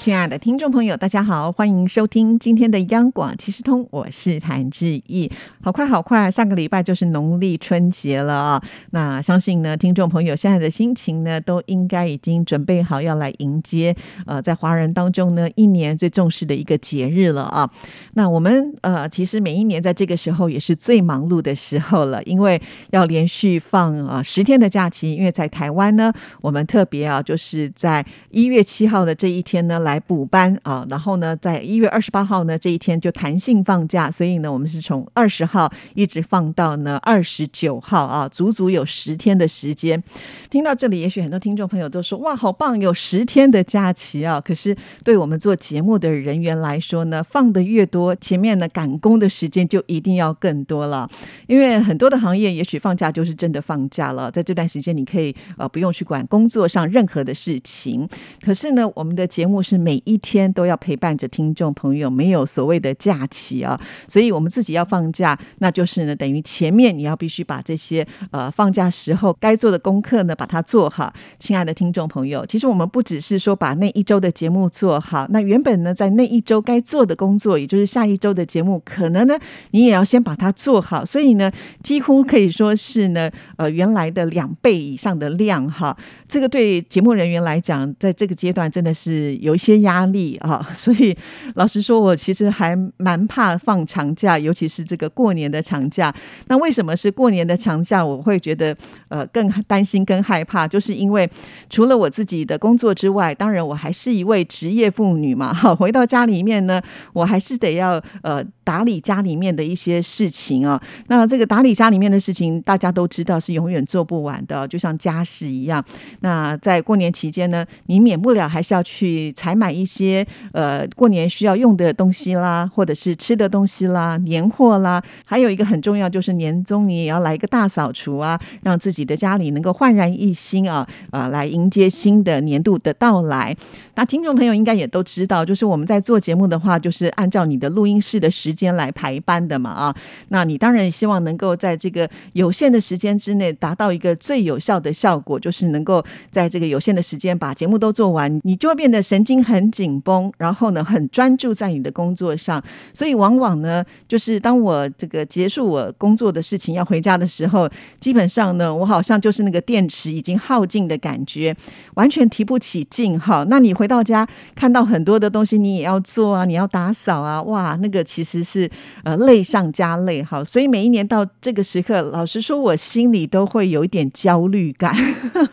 [0.00, 5.30] 亲爱的听众朋友，大家好，欢迎收听今天的央广其实通，我是谭志毅。
[5.62, 8.62] 好快好快，上个礼拜就是农历春节了啊！
[8.92, 13.94] 那相信呢，听众朋友现在的心情呢，都应该已经准备好要来迎接
[14.24, 17.70] 呃，在华人当中呢，一年最重视的一个节日了啊！
[18.14, 22.58] 那我们呃，其实每一年在这个时候也是最忙碌的时候了，因为
[22.92, 29.89] 要连续放啊十天的假期，因为在台湾呢，我们特别啊，就是在一月七号的这一天呢来。
[29.90, 40.00] 来补班啊，然后呢，在一月二十八号呢这一天就弹性放假，所以呢，我们是从二十号一直放到呢二十九号啊，足足有十天的时间。
[40.48, 51.10] 听到这里，也许很多听众朋友都说：“哇，好棒，有十天的假期啊！”可是对我们做节目的人员来说呢，放的越多，前面呢赶工的时间就一定要更多了。
[51.48, 58.08] 因为很多的行业，也许放假就是真的放假了，在这段时间你可以呃不用去管工作上任何的事情。
[58.44, 59.79] 可是呢，我们的节目是。
[59.80, 71.12] 每一天都要陪伴着听众朋友，没有所谓的假期啊，所以我们自己要放假，那就是呢，等于前面你要必须把这些呃放假时候该做的功课呢，把它做好。
[71.38, 79.38] 亲爱的听众朋友，其实我们不只是说把那一周的节目做好，那原本呢，在那一周该做的工作，也就是下一周的节目，可能呢，
[79.70, 81.04] 你也要先把它做好。
[81.04, 81.50] 所以呢，
[81.82, 85.96] 几乎可以说是呢，呃，原来的两倍以上的量哈。
[86.28, 89.69] 这个对节目人员来讲，在这个阶段真的是有一些。
[89.70, 91.16] 些压力啊， 所以
[91.54, 96.12] 老实说，我其实还蛮怕放长假，尤其是这个过年的长假。
[96.48, 98.04] 那为什么是过年的长假？
[98.04, 98.76] 我会觉得
[99.08, 101.30] 呃更担心、更害怕，就是因为
[101.68, 105.54] 除了我自己的工作之外，当然我还是一位职业妇女嘛。
[105.54, 106.82] 哈， 回到家里面呢，
[107.12, 110.80] 我还是得要呃打理家里面的一些事情啊。
[111.06, 115.84] 那这个打理家里面的事情，大家都知道是永远做不完的，就像家事一样。
[116.20, 119.54] 那在过年期间呢，你免不了还是要去采。
[119.60, 133.54] 买一些呃过年需要用的东西啦，或者是吃的东西啦，年货啦，还有一个很重要就是年终你也要来一个大扫除啊，让自己的家里能够焕然一新啊啊，来迎接新的年度的到来。
[134.00, 139.94] 那听众朋友应该也都知道，就是我们在做节目的话，就是按照你的录音室的时间来排班的嘛啊。
[140.28, 149.44] 那你当然希望能够在这个有限的时间之内达到一个最有效的效果，就是能够在这个有限的时间把节目都做完，你就会变得神经。
[149.44, 152.62] 很紧绷，然后呢，很专注在你的工作上，
[152.94, 157.68] 所以往往呢，就是当我这个结束我工作的事情要回家的时候，
[157.98, 161.54] 基本上呢，我好像就是那个电池已经耗尽的感觉，
[161.94, 163.44] 完全提不起劲哈。
[163.50, 164.24] 那你回到家
[164.54, 168.70] 看到很多的东西，你也要做啊，你要打扫啊，哇，那个其实是
[169.02, 170.44] 呃累上加累哈。
[170.44, 174.94] 所以每一年到这个时刻，老实说，我心里都会有一点焦虑感。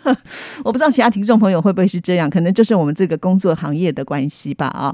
[0.63, 3.87] 我不知道其他听众朋友会不会是这样，可能就是我们这个工作行业。
[3.87, 4.93] 的关系吧啊，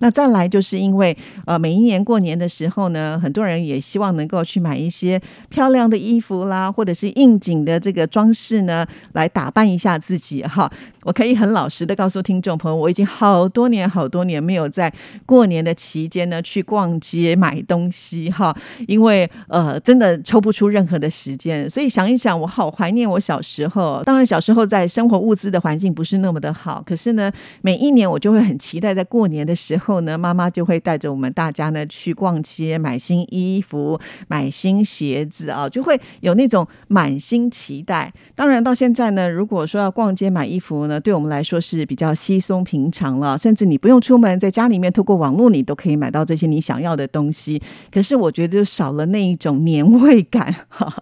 [0.00, 1.16] 那再来就是因为
[1.46, 10.70] 呃，每一年过年的时候呢，很多人也希望能够去买一些漂亮的衣服啦，或者是应景的这个装饰呢，来打扮一下自己哈。
[11.04, 14.92] 我可以很老实的告诉听众朋友，我已经好多年好多年没有在
[15.26, 18.56] 过年的期间呢去逛街买东西哈，
[18.86, 21.68] 因为呃，真的抽不出任何的时间。
[21.68, 24.02] 所以想一想，我好怀念我小时候。
[24.04, 27.30] 当然小时候在生活物资的环境不是那么的好，可是呢，
[27.60, 38.12] 每一年我就会很期待在过年的时候呢，妈妈就会带着我们大家呢去逛街买新衣服、买新鞋子啊，就会有那种满心期待。
[38.34, 47.60] 当然到现在呢，如果说要逛街买衣服呢，对我们来说是比较稀松平常了，甚至你不用出门，在家里面透过网络，你都可以买到这些你想要的东西。
[47.90, 50.92] 可是我觉得就少了那一种年味感，哈，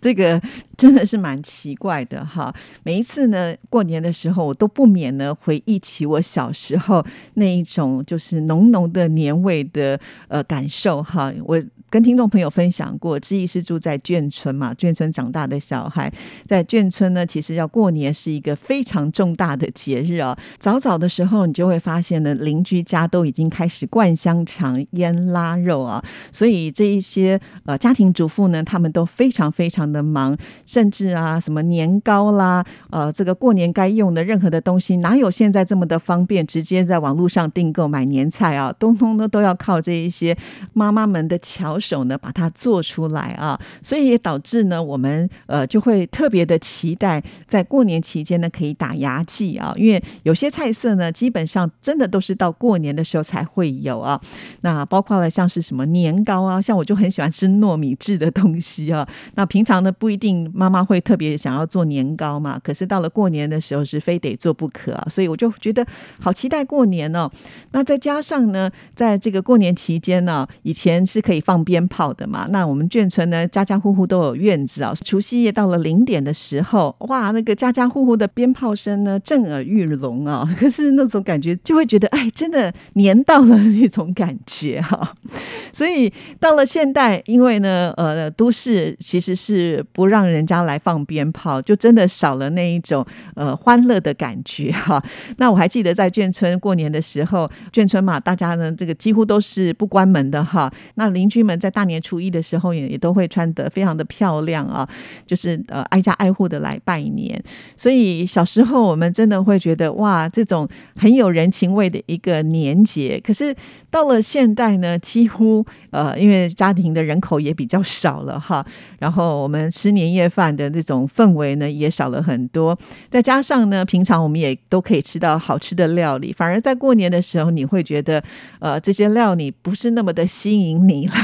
[0.00, 0.40] 这个
[0.76, 2.54] 真的是蛮奇怪的哈。
[2.84, 9.98] 每一次呢，过年的时候，我都不免呢回忆起我小时候那一种就是浓浓的年味的
[10.28, 11.32] 呃感受哈。
[11.44, 11.62] 我。
[11.92, 16.10] 跟听众朋友分享过，志毅是住在眷村嘛，眷村长大的小孩，
[16.46, 20.34] 在眷村呢，其实要过年是一个非常重大的节日哦。
[20.58, 26.02] 早早的时候，你就会发现呢，邻居家都已经开始灌香肠、腌腊肉啊，
[26.32, 30.34] 所以这一些呃家庭主妇呢，他们都非常非常的忙，
[30.64, 36.46] 甚至啊什么年糕啦，呃，这个过年该用的任何的东西，哪有现在这么的方便？
[36.46, 40.34] 直接在网络上订购买年菜啊，通通呢都要靠这一些
[40.72, 54.20] 妈妈们的巧手呢把它做出来啊，所以也导致呢我们呃就会特别的期待在过年期间呢可以打牙祭啊，因为有些菜色呢基本上真的都是到过年的时候才会有啊。
[54.60, 59.06] 那包括了像是什么年糕啊，像我就很喜欢吃糯米制的东西啊。
[59.34, 65.06] 那平常呢不一定妈妈会特别想要做年糕嘛，可是到了过年的时候是非得做不可啊。
[65.10, 65.86] 所以我就觉得
[66.20, 67.30] 好期待过年哦。
[67.70, 72.46] 那再加上呢，在这个过年期间呢，以前是可以放鞭鞭炮的嘛。
[72.50, 74.92] 那我们眷村呢，家家户户都有院子啊。
[75.02, 80.46] 除夕夜到了零点的时候，哇，那个家家户户的鞭炮声呢，震耳欲聋啊。
[80.60, 85.14] 可是那种感觉就会觉得，哎，真的年到了那种感觉哈。
[85.72, 93.02] 所以到了现代，因为呢，呃，都市其实是不让人家来放鞭炮，就真的少了那一种
[93.34, 95.02] 呃欢乐的感觉哈。
[95.38, 100.70] 那我还记得在眷村过年的时候，眷村嘛，大家呢这个几乎都是不关门的哈。
[100.96, 104.88] 那邻居们在大年初一的时候也也都会穿得非常的漂亮啊，
[105.24, 107.40] 就是呃挨家挨户的来拜年。
[107.76, 113.20] 所以小时候我们真的会觉得哇，这种很有人情味的一个年节。
[113.24, 113.54] 可是
[113.90, 118.66] 到了现代呢，几乎呃因为家庭的人口也比较少了哈，
[118.98, 122.76] 然后我们吃年夜饭的那种氛围呢也少了很多。
[123.08, 128.22] 再加上呢，平常我们也都可以吃到好吃的料理，反而在过年的时候，你会觉得
[128.58, 131.14] 呃这些料理不是那么的吸引你了。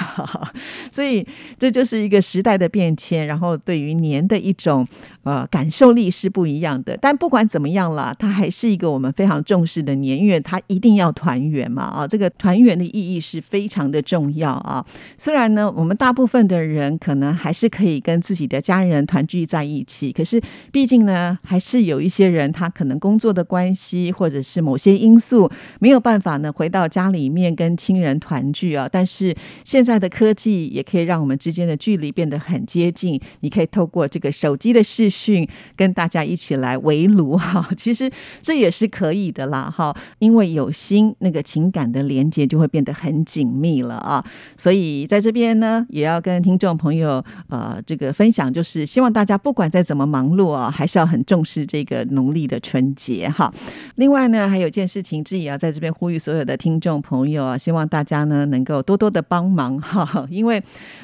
[0.92, 1.26] 所以
[1.58, 4.86] 这就是一个时代的变迁，然后对于年的一种
[5.28, 6.96] 呃感受力是不一样的。
[7.00, 14.84] 但不管怎么样啦，它还是一个我们非常重视的年，因为它一定要团圆嘛啊，这个团圆的意义是非常的重要啊。
[15.18, 20.40] 虽然呢，我们大部分的人可能还是可以跟自己的家人团聚在一起，可是
[20.72, 28.88] 毕竟呢，还是有一些人他可能工作的关系，或者是某些因素没有办法呢回到家里面跟亲人团聚啊。
[28.90, 29.34] 但是
[29.64, 37.68] 现在的科技也可以让我们之间的距离变得很接近，你可以透过这个手机的视讯跟大家一起来围炉哈。
[37.76, 38.10] 其实
[38.40, 44.24] 这也是可以的啦哈，因为有心，那个情感的连接就会变得很紧密了啊。
[44.56, 53.52] 所以在这边呢，也要跟听众朋友呃这个分享，就是希望大家不管再怎么忙碌啊，还是要很重视这个农历的春节哈。
[53.96, 60.62] 另外呢，还有件事情，志也要在这边呼吁所有的听众朋友啊，希望大家呢能够多多的帮忙哈，因为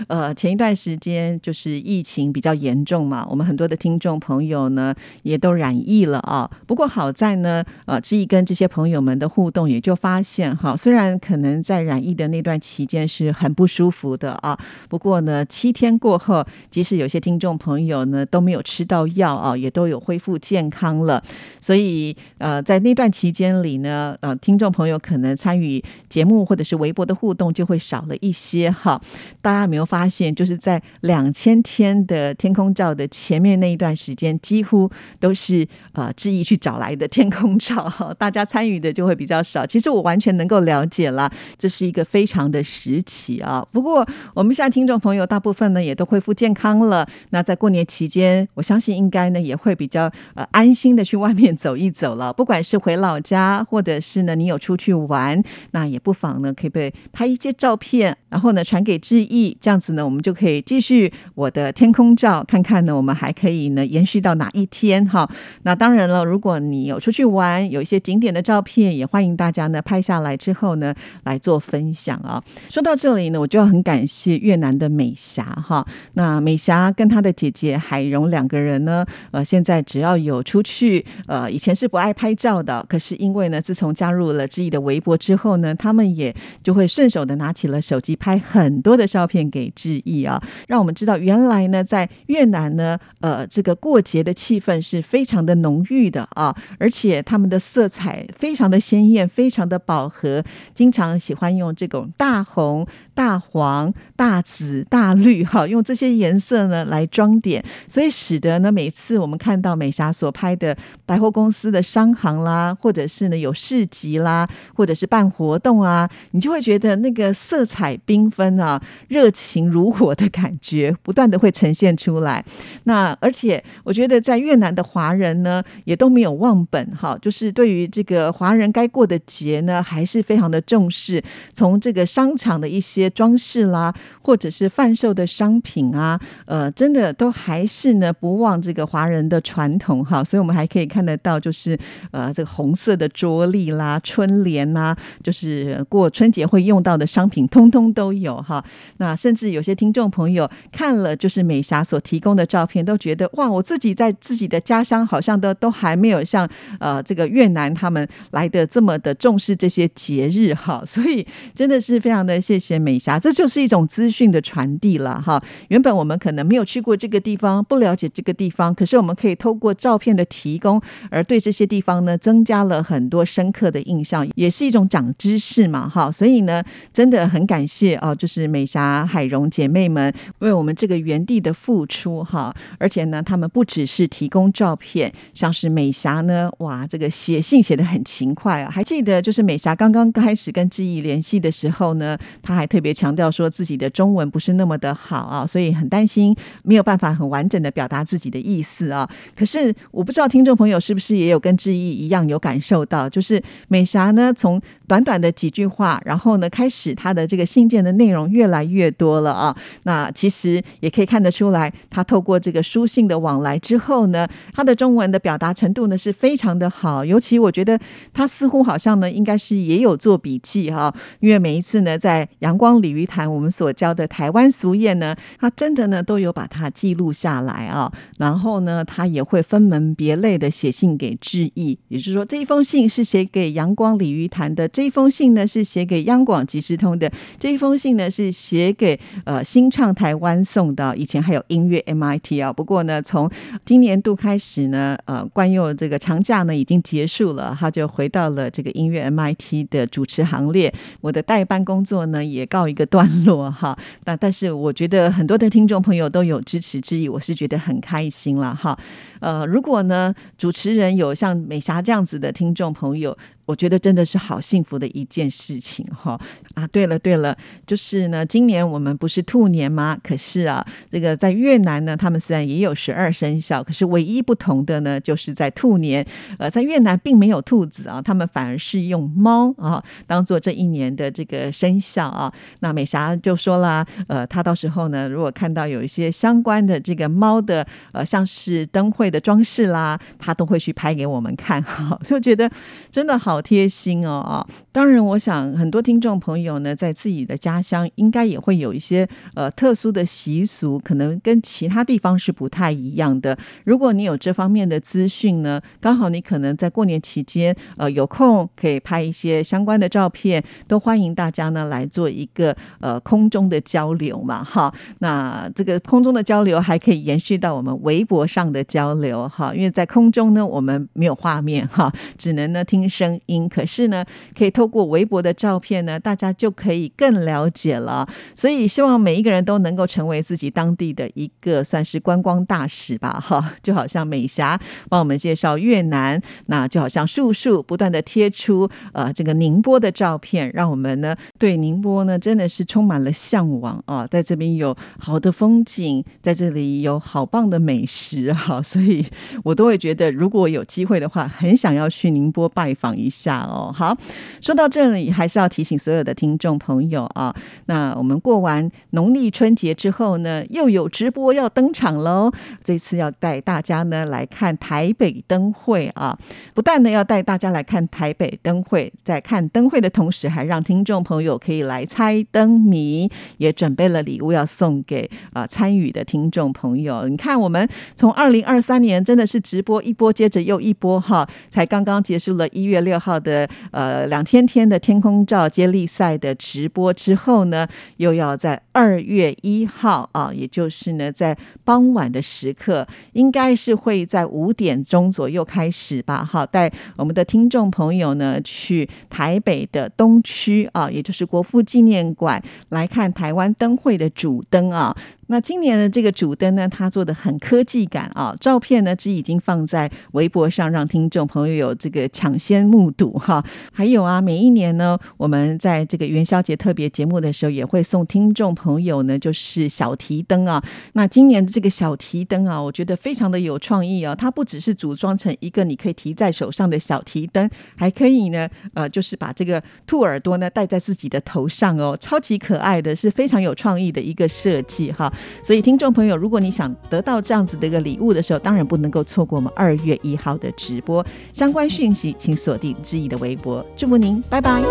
[0.08, 6.50] 呃前一段时间就是疫情比较严重嘛，我们很多的听众朋友呢也都染疫了啊。
[6.66, 14.58] 不过好在呢，呃志毅跟这些朋友们的互动，也就发现哈，虽然可能在染疫的那段期间是很不舒服的啊，
[14.88, 21.22] 不过呢七天过后，即使有些听众朋友呢都没有吃到药啊，也都有恢复健康了。
[21.60, 29.00] 所以呃在那段期间里呢，呃听众朋友可能参与节目或者是微博的互动就会少了一些哈。
[29.40, 34.90] 大家有没有发现，就是在两千天的天空照的前面那一段段时间，几乎
[35.20, 39.66] 都是呃志毅去找来的天空照， 大家参与的就会比较少。
[39.66, 43.66] 其实我完全能够了解了，这是一个非常的时期啊。
[43.70, 52.32] 不过我们现在听众朋友大部分呢也都恢复健康了，那在过年期间，我相信应该呢也会比较呃安心的去外面走一走了。
[52.32, 55.42] 不管是回老家，或者是呢你有出去玩，
[55.72, 65.28] 那也不妨呢可以被拍一些照片，然后呢传给志毅，这样子呢我们就可以继续我的天空照，看看呢我们还可以呢延续到哪一天哈。
[65.62, 70.94] 那当然了，如果你有出去玩，有一些景点的照片，也欢迎大家呢拍下来之后呢
[71.24, 72.42] 来做分享啊。
[72.70, 75.86] 说到这里呢，我就要很感谢越南的美霞哈。
[76.14, 122.44] 那美霞跟她的姐姐海蓉两个人呢，呃，现在只要有出去，呃，以前是不爱拍照的，可是因为呢，自从加入了志毅的微博之后呢，他们也就会顺手的拿起了手机拍很多的照片给志毅啊，让我们知道原来呢，在越南呢，呃，这个过节的气氛是非常的浓郁的啊，而且他们的色彩非常的鲜艳，非常的饱和，经常喜欢用这种大红、大黄、大紫、大绿哈，用这些颜色呢来装点，所以使得呢，每次我们看到美霞所拍的百货公司的商行啦，或者是呢有市集啦，或者是办活动啊，你就会觉得那个色彩缤纷啊，热情如火的感觉不断的会呈现出来。
[122.84, 131.22] 那而且我觉得在越南的华人呢，也都没有忘本哈，就是对于这个华人该过的节呢，还是非常的重视。
[131.52, 137.34] 从这个商场的一些装饰啦，或者是贩售的商品啊，呃，真的都。
[137.34, 141.76] 还是呢不忘这个华人的传统哈，所以我们还可以看得到，就是
[142.12, 148.64] 呃这个红色的桌历啦、春联呐，就是过春节会用到的商品，通通都有哈。
[148.98, 156.48] 那甚至有些听众朋友看了就是美霞所提供的照片，都觉得哇，我自己在自己的家乡好像都都还没有像
[156.78, 160.82] 呃这个越南他们来的这么的重视这些节日哈。
[160.84, 165.42] 所以真的是非常的谢谢美霞，这就是一种资讯的传递了哈。
[165.68, 176.10] 原本我们可能没有去过这个地方，不了解这个地方，可是我们可以透过照片的提供，而对这些地方呢增加了很多深刻的印象，也是一种长知识嘛哈。
[176.10, 182.54] 所以呢，真的很感谢哦，就是美霞、海荣姐妹们为我们这个原地的付出哈。
[182.78, 188.70] 而且呢，他们不只是提供照片，像是美霞呢，哇，这个写信写的很勤快啊。
[188.70, 199.10] 还记得就是美霞刚刚开始跟志毅联系的时候呢，她还特别强调说自己的中文不是那么的好啊， 所以很担心没有办法很完整的表达自己的意思啊。
[199.34, 209.56] 可是我不知道听众朋友是不是也有跟志毅一样有感受到，就是美霞呢从短短的几句话，然后呢开始她的这个信件的内容越来越多了啊。
[209.82, 217.04] 那其实也可以看得出来，她透过这个书信的往来之后呢，他的中文的表达程度呢是非常的好。
[217.04, 217.80] 尤其我觉得
[218.12, 227.90] 他似乎好像呢应该是也有做笔记哈，因为每一次呢在阳光鲤鱼潭我们所教的台湾俗谚呢，他真的呢都有把它记录下来啊。
[228.18, 240.94] 然后呢，他也会分门别类的写信给致意，也就是说这一封信是写给阳光鲤鱼潭的，这一封信呢是写给央广即时通的，这一封信呢是写给呃新唱台湾送的。
[240.96, 243.30] 以前还有音乐 MIT 啊，不过呢，从
[243.64, 250.74] 今年度开始呢，呃，冠佑这个长假呢已经结束了，他就回到了这个音乐 MIT 的主持行列。
[251.00, 253.78] 我的代班工作呢也告一个段落哈。
[254.06, 258.76] 那但是我觉得很多的听众朋友都有支持之意，我是觉得很开心了哈。
[259.20, 263.16] 呃，如果呢主持人有像美霞这样子的听众朋友。
[263.46, 266.18] 我觉得真的是好幸福的一件事情哈
[266.54, 266.66] 啊！
[266.68, 267.36] 对了对了，
[267.66, 269.98] 就是呢，今年我们不是兔年吗？
[270.02, 276.06] 可是啊，这个在越南呢，他们虽然也有十二生肖，可是唯一不同的呢，就是在兔年，
[276.38, 282.32] 呃，在越南并没有兔子啊，他们反而是用猫啊当做这一年的这个生肖啊。
[282.60, 292.50] 那美霞就说啦，呃，她到时候呢，如果看到有一些相关的这个猫的呃，像是灯会的装饰啦，她都会去拍给我们看哈， 就觉得
[292.90, 293.33] 真的好。
[293.34, 294.46] 好贴心哦啊！
[294.70, 303.36] 当然，我想很多听众朋友呢，在自己的家乡应该也会有一些呃特殊的习俗，可能跟其他地方是不太一样的。
[303.64, 314.72] 如果你有这方面的资讯呢，刚好你可能在过年期间呃有空可以拍一些相关的照片，都欢迎大家呢来做一个呃空中的交流嘛哈。
[315.00, 323.20] 那这个空中的交流还可以延续到我们微博上的交流哈，因为在空中呢我们没有画面哈，只能呢听声。
[323.26, 324.04] 因可是呢，
[324.36, 328.06] 可以透过微博的照片呢，大家就可以更了解了。
[328.36, 333.54] 所以希望每一个人都能够成为自己当地的一个算是观光大使吧，哈。
[333.62, 344.06] 就好像美霞帮我们介绍越南，那就好像树树不断的贴出呃这个宁波的照片，让我们呢对宁波呢真的是充满了向往啊。
[344.06, 349.06] 在这边有好的风景，在这里有好棒的美食哈，所以
[349.44, 353.08] 我都会觉得如果有机会的话，很想要去宁波拜访一。
[353.08, 353.96] 下下哦，好，
[354.40, 357.34] 说到这里，还是要提醒所有的听众朋友啊，
[357.66, 362.32] 那我们过完农历春节之后呢，又有直播要登场喽。
[362.64, 366.18] 这次要带大家呢来看台北灯会啊，
[366.54, 377.06] 不但呢要带大家来看台北灯会，在看灯会的同时，还让听众朋友可以来猜灯谜，也准备了礼物要送给啊参与的听众朋友。
[377.06, 382.94] 你看，我们从二零二三年真的是直播一波接着又一波哈，才刚刚结束了一月六。
[383.04, 387.68] 号的呃两千天的天空照接力赛的直播之后呢，
[387.98, 396.24] 又要在二月一号啊，也就是呢在傍晚的时刻，应该是会在五点钟左右开始吧。
[396.24, 404.96] 好，带我们的听众朋友呢去台北的东区啊，也就是国父纪念馆来看台湾灯会的主灯啊。
[405.34, 413.44] 那今年的这个主灯呢，它做的很科技感啊，照片呢，只已经放在微博上，让听众朋友有这个抢先目睹哈。
[413.72, 420.62] 还有啊，每一年呢，我们在这个元宵节特别节目的时候，也会送听众朋友呢，就是小提灯啊。
[420.92, 435.12] 那今年的这个小提灯啊，我觉得非常的有创意啊，它不只是组装成一个你可以提在手上的小提灯，还可以呢，呃，就是把这个兔耳朵呢戴在自己的头上哦，超级可爱的是非常有创意的一个设计哈。
[435.42, 441.04] 所以听众朋友，如果你想得到这样子的一个礼物的时候，当然不能够错过我们二月一号的直播。
[441.32, 443.64] 相关讯息请锁定知意的微博。
[443.76, 444.62] 祝福您，拜拜。